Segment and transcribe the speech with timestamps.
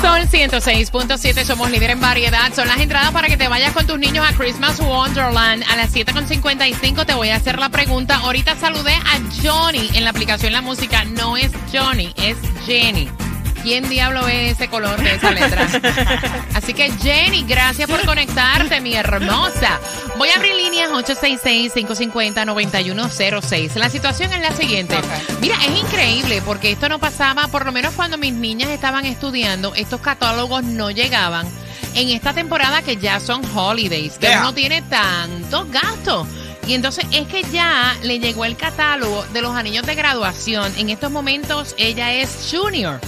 [0.00, 2.52] Sol 106.7, somos líder en variedad.
[2.54, 5.64] Son las entradas para que te vayas con tus niños a Christmas Wonderland.
[5.68, 8.16] A las 7.55 te voy a hacer la pregunta.
[8.18, 11.04] Ahorita saludé a Johnny en la aplicación La Música.
[11.04, 13.27] No es Johnny, es Jenny.
[13.68, 15.66] ¿Quién diablo ve ese color de esa letra?
[16.54, 19.78] Así que Jenny, gracias por conectarte, mi hermosa.
[20.16, 23.74] Voy a abrir líneas 866-550-9106.
[23.74, 24.96] La situación es la siguiente.
[25.42, 29.74] Mira, es increíble porque esto no pasaba, por lo menos cuando mis niñas estaban estudiando,
[29.74, 31.46] estos catálogos no llegaban.
[31.94, 34.40] En esta temporada que ya son holidays, que Yeah.
[34.40, 36.26] uno tiene tantos gastos.
[36.66, 40.72] Y entonces es que ya le llegó el catálogo de los anillos de graduación.
[40.78, 43.00] En estos momentos ella es junior.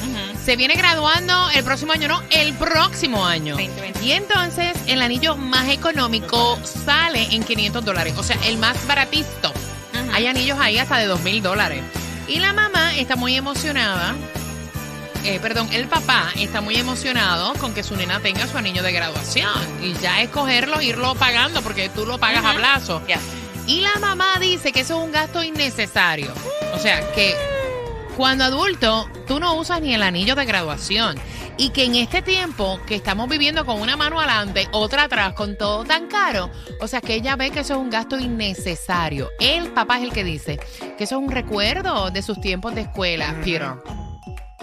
[0.50, 3.54] Se viene graduando el próximo año, no, el próximo año.
[3.54, 4.04] 2020.
[4.04, 8.14] Y entonces el anillo más económico sale en 500 dólares.
[8.16, 9.52] O sea, el más baratito.
[10.12, 11.84] Hay anillos ahí hasta de 2 mil dólares.
[12.26, 14.16] Y la mamá está muy emocionada.
[15.24, 18.90] eh, perdón, el papá está muy emocionado con que su nena tenga su anillo de
[18.90, 19.54] graduación.
[19.80, 23.00] Y ya escogerlo, irlo pagando, porque tú lo pagas a plazo.
[23.68, 26.32] Y la mamá dice que eso es un gasto innecesario.
[26.74, 27.36] O sea, que
[28.20, 31.18] cuando adulto tú no usas ni el anillo de graduación.
[31.56, 35.56] Y que en este tiempo que estamos viviendo con una mano adelante, otra atrás, con
[35.56, 36.50] todo tan caro,
[36.82, 39.30] o sea que ella ve que eso es un gasto innecesario.
[39.40, 40.60] El papá es el que dice
[40.98, 43.76] que eso es un recuerdo de sus tiempos de escuela, Peter.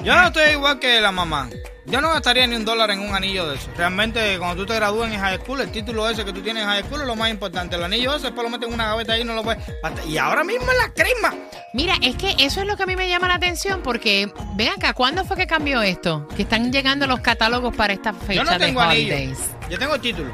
[0.04, 1.50] Yo no estoy igual que la mamá.
[1.90, 3.70] Yo no gastaría ni un dólar en un anillo de eso.
[3.78, 6.70] Realmente, cuando tú te gradúas en high school, el título ese que tú tienes en
[6.70, 7.78] high school es lo más importante.
[7.78, 9.64] El anillo ese, después lo metes en una gaveta ahí y no lo puedes.
[10.06, 11.34] Y ahora mismo en la crisma.
[11.74, 14.68] Mira, es que eso es lo que a mí me llama la atención porque, ven
[14.70, 16.28] acá, ¿cuándo fue que cambió esto?
[16.36, 19.14] Que están llegando los catálogos para esta fecha Yo no de tengo anillo.
[19.16, 19.40] holidays.
[19.70, 20.34] Yo tengo título.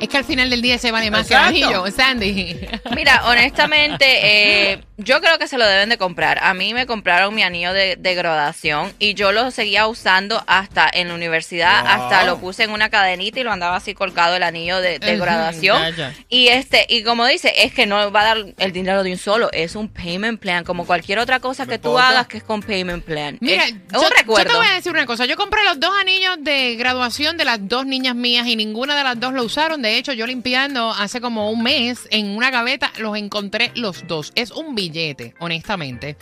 [0.00, 1.54] Es que al final del día se vale más Exacto.
[1.54, 2.68] que anillo, Sandy.
[2.96, 6.38] Mira, honestamente, eh, yo creo que se lo deben de comprar.
[6.42, 10.90] A mí me compraron mi anillo de, de graduación y yo lo seguía usando hasta
[10.92, 11.90] en la universidad, Wow.
[11.92, 15.16] hasta lo puse en una cadenita y lo andaba así colgado el anillo de, de
[15.16, 15.80] graduación.
[15.82, 16.14] ya, ya.
[16.28, 19.18] Y este, y como dice, es que no va a dar el dinero de un
[19.18, 22.60] solo, es un payment plan, como cualquier otra cosa que tú hagas que es con
[22.62, 23.38] payment plan.
[23.40, 25.24] Mira, es, yo, un yo te voy a decir una cosa.
[25.26, 29.04] Yo compré los dos anillos de graduación de las dos niñas mías y ninguna de
[29.04, 29.80] las dos lo usaron.
[29.82, 34.32] De hecho, yo limpiando hace como un mes en una gaveta los encontré los dos.
[34.34, 36.16] Es un billete, honestamente.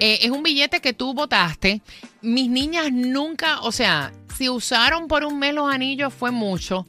[0.00, 1.80] Eh, es un billete que tú votaste.
[2.22, 6.86] Mis niñas nunca, o sea, si usaron por un mes los anillos fue mucho.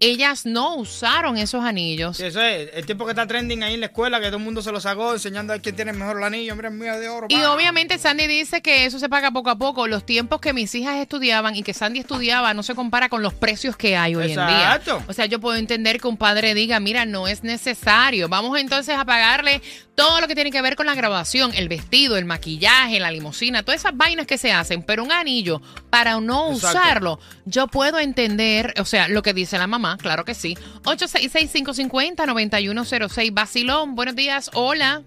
[0.00, 2.16] Ellas no usaron esos anillos.
[2.16, 4.42] Sí, eso es el tipo que está trending ahí en la escuela, que todo el
[4.42, 6.52] mundo se lo sacó, enseñando a quién tiene mejor el anillo.
[6.52, 7.26] Hombre, es mío de oro.
[7.30, 7.52] Y pa.
[7.52, 9.86] obviamente Sandy dice que eso se paga poco a poco.
[9.86, 13.34] Los tiempos que mis hijas estudiaban y que Sandy estudiaba no se compara con los
[13.34, 14.74] precios que hay hoy en día.
[14.76, 15.02] Exacto.
[15.06, 18.28] O sea, yo puedo entender que un padre diga, mira, no es necesario.
[18.28, 19.62] Vamos entonces a pagarle
[19.94, 23.62] todo lo que tiene que ver con la graduación, el vestido, el maquillaje, la limusina,
[23.62, 24.82] todas esas vainas que se hacen.
[24.82, 26.78] Pero un anillo, para no Exacto.
[26.78, 30.56] usarlo, yo puedo entender, o sea, lo que dice la mamá, claro que sí.
[30.84, 33.32] 866-550-9106.
[33.32, 35.02] Basilón, buenos días, hola.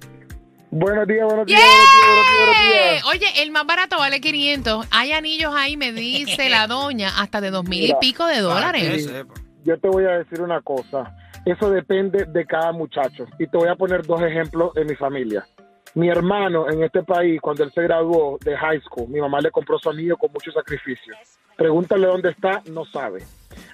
[0.69, 3.05] Buenos días, buenos días, buenos días, buenos días, buenos días.
[3.05, 4.85] Oye, el más barato vale 500.
[4.91, 9.05] Hay anillos ahí, me dice la doña, hasta de dos mil y pico de dólares.
[9.05, 9.33] sepa.
[9.63, 11.15] Yo te voy a decir una cosa.
[11.45, 13.25] Eso depende de cada muchacho.
[13.39, 15.47] Y te voy a poner dos ejemplos de mi familia.
[15.93, 19.51] Mi hermano en este país, cuando él se graduó de high school, mi mamá le
[19.51, 21.15] compró su anillo con mucho sacrificio.
[21.55, 23.23] Pregúntale dónde está, no sabe.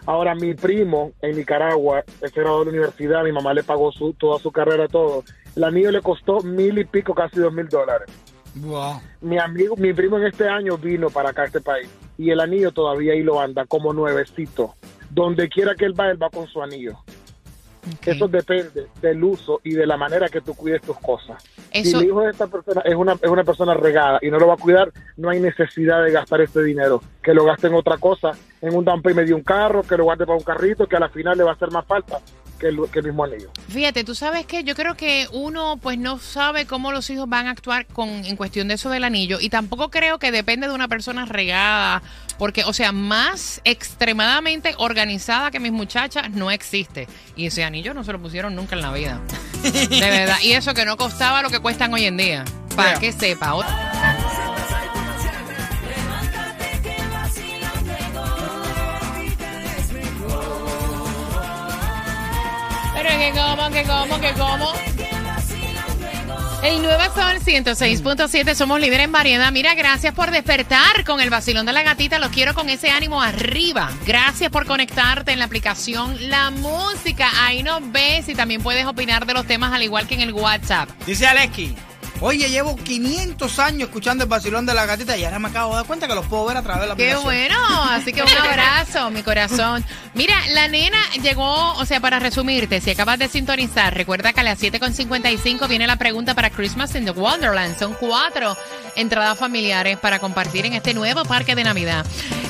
[0.05, 3.91] Ahora, mi primo en Nicaragua, él se graduó de la universidad, mi mamá le pagó
[3.91, 5.23] su, toda su carrera, todo.
[5.55, 8.09] El anillo le costó mil y pico, casi dos mil dólares.
[8.55, 9.01] Wow.
[9.21, 12.39] mi amigo, mi primo en este año vino para acá a este país y el
[12.39, 14.75] anillo todavía ahí lo anda como nuevecito.
[15.09, 16.99] Donde quiera que él va, él va con su anillo.
[18.05, 21.43] Eso depende del uso y de la manera que tú cuides tus cosas.
[21.73, 24.37] Eso- Si el hijo de esta persona es una, es una persona regada y no
[24.39, 27.01] lo va a cuidar, no hay necesidad de gastar este dinero.
[27.21, 28.31] Que lo gaste en otra cosa,
[28.61, 30.99] en un down payment de un carro, que lo guarde para un carrito, que a
[30.99, 32.19] la final le va a hacer más falta
[32.63, 33.51] que el, que el mismo anillo.
[33.67, 37.47] Fíjate, tú sabes que yo creo que uno pues no sabe cómo los hijos van
[37.47, 40.73] a actuar con en cuestión de eso del anillo y tampoco creo que depende de
[40.73, 42.01] una persona regada,
[42.37, 48.03] porque o sea, más extremadamente organizada que mis muchachas no existe y ese anillo no
[48.05, 49.19] se lo pusieron nunca en la vida.
[49.63, 52.45] De verdad, y eso que no costaba lo que cuestan hoy en día.
[52.75, 52.99] Para Yeah.
[52.99, 54.52] que sepa.
[63.03, 64.73] Que como, que como, que como.
[66.63, 69.51] El Nueva Sol 106.7, somos líderes en variedad.
[69.51, 72.19] Mira, gracias por despertar con el vacilón de la gatita.
[72.19, 73.91] Los quiero con ese ánimo arriba.
[74.05, 77.29] Gracias por conectarte en la aplicación La Música.
[77.41, 80.31] Ahí nos ves y también puedes opinar de los temas al igual que en el
[80.31, 80.89] WhatsApp.
[81.05, 81.75] Dice Aleski.
[82.25, 85.75] Oye, llevo 500 años escuchando el vacilón de la gatita y ahora me acabo de
[85.75, 87.23] dar cuenta que los puedo ver a través de la Qué aplicación.
[87.25, 89.83] bueno, así que un abrazo, mi corazón.
[90.13, 94.43] Mira, la nena llegó, o sea, para resumirte, si acabas de sintonizar, recuerda que a
[94.43, 97.77] las 7.55 viene la pregunta para Christmas in the Wonderland.
[97.77, 98.55] Son cuatro
[98.95, 102.05] entradas familiares para compartir en este nuevo parque de Navidad.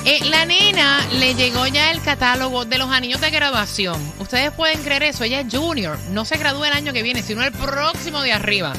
[0.05, 3.99] Eh, la nena le llegó ya el catálogo de los anillos de graduación.
[4.19, 7.41] Ustedes pueden creer eso, ella es junior, no se gradúa el año que viene, sino
[7.41, 8.73] el próximo de arriba.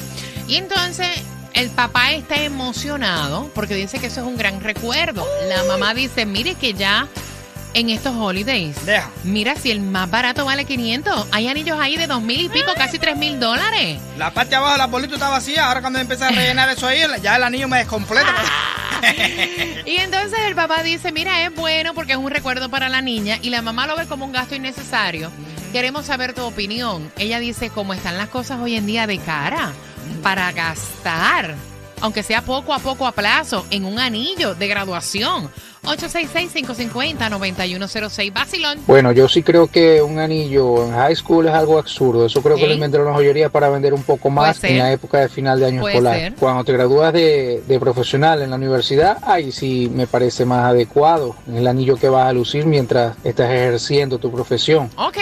[0.47, 1.07] Y entonces
[1.53, 5.25] el papá está emocionado porque dice que eso es un gran recuerdo.
[5.47, 7.07] La mamá dice, mire que ya
[7.73, 9.09] en estos holidays, Deja.
[9.25, 12.71] mira si el más barato vale 500, hay anillos ahí de dos mil y pico,
[12.75, 13.99] casi tres mil dólares.
[14.17, 15.67] La parte de abajo de la bolita está vacía.
[15.67, 18.33] Ahora cuando empieza a rellenar eso ahí, ya el anillo me descompleta.
[19.85, 23.37] Y entonces el papá dice, mira, es bueno porque es un recuerdo para la niña
[23.41, 25.29] y la mamá lo ve como un gasto innecesario.
[25.71, 27.11] Queremos saber tu opinión.
[27.17, 29.73] Ella dice, ¿cómo están las cosas hoy en día de cara
[30.21, 31.55] para gastar,
[32.01, 35.51] aunque sea poco a poco a plazo, en un anillo de graduación?
[35.85, 38.33] 866-550-9106.
[38.33, 38.79] Bacilón.
[38.87, 42.25] Bueno, yo sí creo que un anillo en high school es algo absurdo.
[42.25, 45.19] Eso creo que lo inventaron la joyería para vender un poco más en la época
[45.19, 46.15] de final de año Puede escolar.
[46.19, 46.33] ser.
[46.35, 51.35] Cuando te gradúas de, de profesional en la universidad, ahí sí me parece más adecuado
[51.53, 54.89] el anillo que vas a lucir mientras estás ejerciendo tu profesión.
[54.97, 55.17] Ok,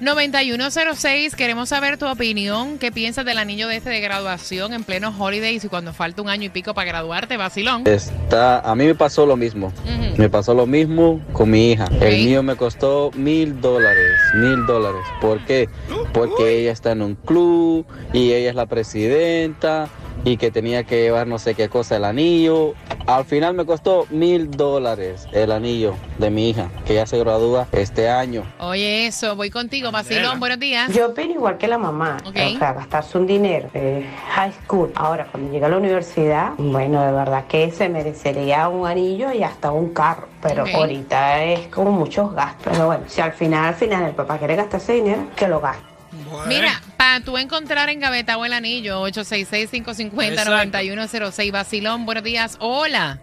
[0.00, 1.34] 866-550-9106.
[1.34, 2.78] Queremos saber tu opinión.
[2.78, 6.28] ¿Qué piensas del anillo de este de graduación en plenos holidays y cuando falta un
[6.28, 7.84] año y pico para graduarte, vacilón?
[8.30, 9.72] Está, a mí me pasó lo mismo.
[10.16, 11.86] Me pasó lo mismo con mi hija.
[12.00, 15.02] El mío me costó mil dólares, mil dólares.
[15.20, 15.68] ¿Por qué?
[16.12, 19.88] Porque ella está en un club y ella es la presidenta
[20.24, 22.74] y que tenía que llevar no sé qué cosa el anillo.
[23.06, 27.66] Al final me costó mil dólares el anillo de mi hija, que ya se gradúa
[27.72, 28.44] este año.
[28.58, 30.38] Oye, eso, voy contigo, vacilón.
[30.38, 30.92] Buenos días.
[30.92, 34.92] Yo opino igual que la mamá, o sea, gastarse un dinero de high school.
[34.94, 39.42] Ahora, cuando llega a la universidad, bueno, de verdad que se merecería un anillo y
[39.42, 40.28] hasta un carro.
[40.42, 42.72] Pero ahorita es como muchos gastos.
[42.72, 45.89] Pero bueno, si al final, al final el papá quiere gastarse dinero, que lo gaste.
[46.12, 46.46] Bueno.
[46.46, 51.52] Mira, para tú encontrar en Gaveta o el anillo, 866-550-9106.
[51.52, 52.56] Vacilón, buenos días.
[52.60, 53.20] Hola.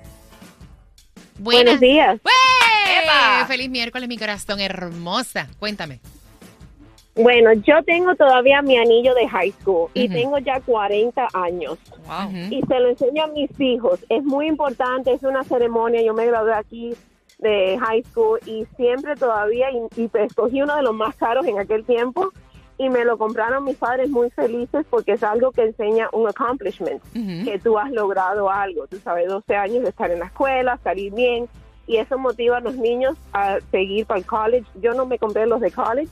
[1.40, 2.20] Buenos días.
[3.48, 5.48] Feliz miércoles, mi corazón hermosa.
[5.60, 6.00] Cuéntame.
[7.16, 12.30] Bueno, yo tengo todavía mi anillo de high school y tengo ya 40 años Wow.
[12.52, 14.00] Y se lo enseño a mis hijos.
[14.08, 16.02] Es muy importante, es una ceremonia.
[16.02, 16.94] Yo me gradué aquí
[17.40, 21.60] de high school y siempre todavía, y, y escogí uno de los más caros en
[21.60, 22.32] aquel tiempo
[22.78, 27.02] y me lo compraron mis padres muy felices porque es algo que enseña un accomplishment,
[27.14, 28.88] que tú has logrado algo.
[28.88, 31.48] Tú sabes, 12 años de estar en la escuela, salir bien
[31.88, 34.66] y eso motiva a los niños a seguir para el college.
[34.82, 36.12] Yo no me compré los de college,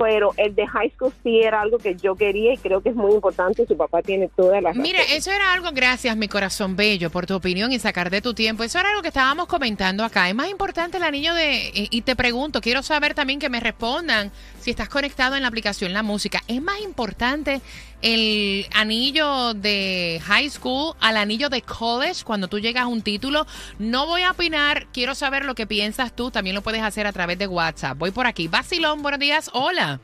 [0.00, 2.94] pero el de high school sí era algo que yo quería y creo que es
[2.94, 3.66] muy importante.
[3.66, 7.34] Su papá tiene todas las Mira, eso era algo, gracias, mi corazón bello, por tu
[7.34, 8.64] opinión y sacar de tu tiempo.
[8.64, 10.30] Eso era algo que estábamos comentando acá.
[10.30, 11.70] Es más importante el anillo de.
[11.74, 15.48] Y y te pregunto, quiero saber también que me respondan si estás conectado en la
[15.48, 16.40] aplicación La Música.
[16.48, 17.60] ¿Es más importante
[18.02, 23.46] el anillo de high school al anillo de college cuando tú llegas a un título?
[23.78, 26.30] No voy a opinar, quiero saber lo que piensas tú.
[26.30, 27.98] También lo puedes hacer a través de WhatsApp.
[27.98, 28.48] Voy por aquí.
[28.48, 29.50] Basilón, buenos días.
[29.52, 30.00] Hola.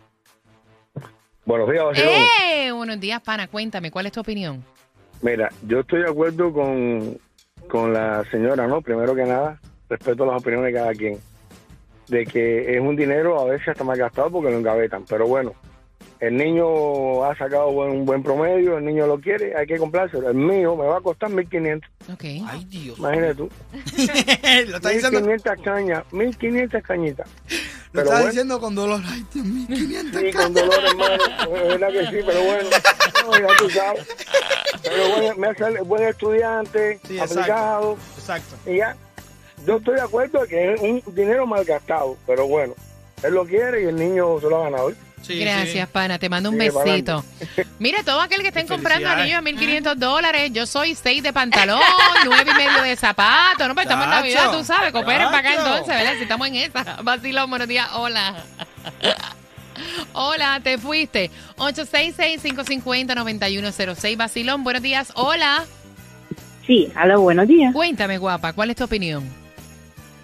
[1.44, 2.14] Buenos días, Basilón.
[2.42, 2.72] ¡Eh!
[2.72, 3.46] Buenos días, pana.
[3.46, 4.64] Cuéntame, ¿cuál es tu opinión?
[5.22, 7.18] Mira, yo estoy de acuerdo con,
[7.68, 8.82] con la señora, ¿no?
[8.82, 11.18] Primero que nada, respeto las opiniones de cada quien.
[12.08, 15.04] De que es un dinero a veces hasta más gastado porque lo engavetan.
[15.08, 15.54] Pero bueno,
[16.20, 20.28] el niño ha sacado buen- un buen promedio, el niño lo quiere, hay que comprárselo.
[20.30, 21.82] El mío me va a costar 1.500.
[22.12, 22.24] Ok.
[22.48, 22.98] Ay, Dios.
[22.98, 23.50] Imagínate tú.
[24.68, 27.28] lo está diciendo, 1.500 cañas, 1.500 cañitas.
[27.28, 27.52] lo
[27.92, 29.00] Pero está bueno, diciendo con dolor.
[29.06, 31.14] Ay, Dios mío, 500 Sí, con dolor, hermano.
[31.56, 32.68] Es verdad que sí, pero bueno.
[33.24, 34.06] No, ya tú sabes.
[34.82, 37.96] Pero bueno, me hace buen estudiante, Sí, aplicado.
[38.16, 38.56] Exacto.
[38.70, 38.96] Y ya.
[39.66, 42.74] Yo estoy de acuerdo que es un dinero malgastado, pero bueno.
[43.22, 44.90] Él lo quiere y el niño se lo ha ganado.
[44.90, 44.94] ¿eh?
[45.26, 45.92] Sí, Gracias, sí.
[45.92, 46.18] pana.
[46.18, 47.24] Te mando un Sigue besito.
[47.80, 51.80] Mira, todo aquel que estén comprando anillos a 1.500 dólares, yo soy 6 de pantalón,
[52.24, 53.66] 9 y medio de zapato.
[53.66, 54.92] No, pues estamos en Navidad, tú sabes.
[54.92, 56.12] Cooperen para acá entonces, ¿verdad?
[56.16, 56.98] Si estamos en esa.
[57.02, 57.88] Vacilón, buenos días.
[57.94, 58.34] Hola.
[60.12, 61.30] Hola, te fuiste.
[61.56, 64.16] 866-550-9106.
[64.16, 65.12] Vacilón, buenos días.
[65.14, 65.64] Hola.
[66.66, 67.72] Sí, hola, buenos días.
[67.72, 69.24] Cuéntame, guapa, ¿cuál es tu opinión?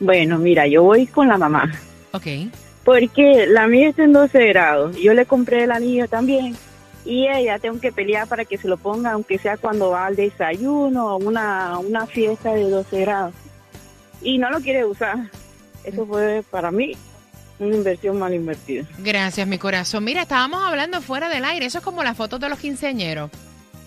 [0.00, 1.70] Bueno, mira, yo voy con la mamá.
[2.12, 2.26] Ok.
[2.84, 4.96] Porque la mía está en 12 grados.
[4.96, 6.56] Yo le compré el anillo también.
[7.04, 10.16] Y ella tengo que pelear para que se lo ponga, aunque sea cuando va al
[10.16, 13.34] desayuno o una, una fiesta de 12 grados.
[14.20, 15.18] Y no lo quiere usar.
[15.84, 16.96] Eso fue para mí
[17.58, 18.84] una inversión mal invertida.
[18.98, 20.04] Gracias, mi corazón.
[20.04, 21.66] Mira, estábamos hablando fuera del aire.
[21.66, 23.30] Eso es como las fotos de los quinceañeros.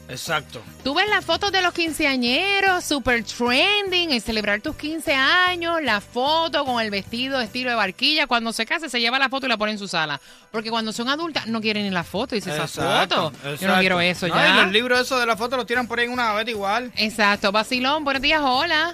[0.07, 0.61] Exacto.
[0.83, 5.99] Tú ves las fotos de los quinceañeros, super trending, en celebrar tus 15 años, la
[6.01, 8.27] foto con el vestido estilo de barquilla.
[8.27, 10.21] Cuando se case, se lleva la foto y la pone en su sala.
[10.51, 12.35] Porque cuando son adultas, no quieren ni la foto.
[12.35, 13.31] Dice esa Exacto, foto.
[13.43, 13.79] Yo no exacto.
[13.79, 14.49] quiero eso No, ya.
[14.49, 16.91] y los libros esos de la foto los tiran por ahí en una gaveta igual.
[16.97, 17.51] Exacto.
[17.51, 18.93] Vacilón, buenos días, hola.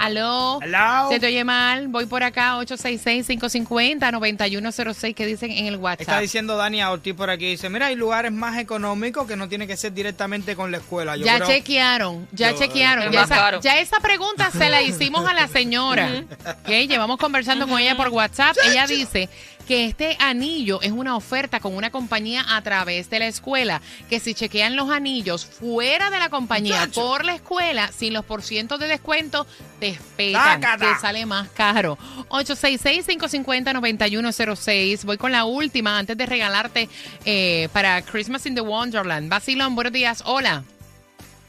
[0.00, 0.58] Aló.
[0.62, 1.08] Hello.
[1.10, 1.88] Se te oye mal.
[1.88, 6.20] Voy por acá, 866-550-9106, que dicen en el Está WhatsApp.
[6.22, 7.50] diciendo Dani Ortiz por aquí.
[7.50, 11.16] Dice, mira, hay lugares más económicos que no tiene que ser directamente con la escuela.
[11.16, 13.12] Yo ya creo- chequearon, ya Yo- chequearon.
[13.12, 13.60] Ya esa, caro.
[13.60, 16.24] ya esa pregunta se la hicimos a la señora.
[16.66, 18.56] Llevamos conversando con ella por WhatsApp.
[18.64, 19.28] Ella dice
[19.70, 23.80] que este anillo es una oferta con una compañía a través de la escuela.
[24.08, 27.00] Que si chequean los anillos fuera de la compañía Muchacho.
[27.00, 29.46] por la escuela, sin los porcientos de descuento,
[29.78, 29.96] te
[30.32, 30.78] Tácata.
[30.78, 31.96] que sale más caro.
[32.30, 35.04] 866-550-9106.
[35.04, 36.88] Voy con la última antes de regalarte
[37.24, 39.30] eh, para Christmas in the Wonderland.
[39.30, 40.24] Basilón, buenos días.
[40.26, 40.64] Hola.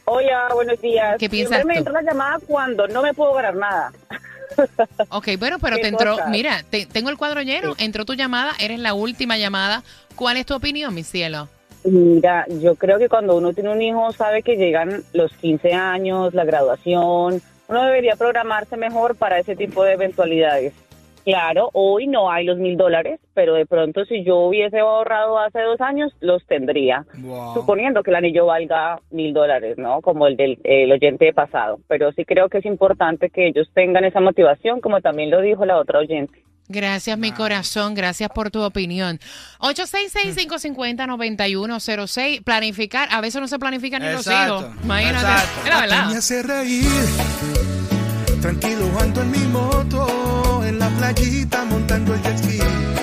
[0.06, 1.16] Hola, buenos días.
[1.18, 3.92] ¿Qué piensas Siempre me entra la llamada cuando no me puedo ganar nada.
[5.10, 8.52] Ok, bueno, pero ¿Qué te entró, mira, te- tengo el cuadro lleno, entró tu llamada,
[8.60, 9.84] eres la última llamada.
[10.16, 11.48] ¿Cuál es tu opinión, mi cielo?
[11.84, 16.34] Mira, yo creo que cuando uno tiene un hijo sabe que llegan los 15 años,
[16.34, 20.74] la graduación, uno debería programarse mejor para ese tipo de eventualidades.
[21.24, 25.62] Claro, hoy no hay los mil dólares, pero de pronto si yo hubiese ahorrado hace
[25.62, 27.06] dos años, los tendría.
[27.18, 27.54] Wow.
[27.54, 30.02] Suponiendo que el anillo valga mil dólares, ¿no?
[30.02, 31.80] Como el del el oyente pasado.
[31.88, 35.66] Pero sí creo que es importante que ellos tengan esa motivación, como también lo dijo
[35.66, 36.42] la otra oyente.
[36.72, 39.20] Gracias, mi corazón, gracias por tu opinión.
[39.60, 42.44] 866-550-9106.
[42.44, 44.66] Planificar, a veces no se planifica ni los hijos.
[44.84, 45.62] Imagínate, exacto.
[45.64, 46.10] es la verdad.
[46.10, 46.86] Me hace reír.
[48.42, 50.08] Tranquilo ando en mi moto,
[50.82, 52.81] la playita montando el jet ski.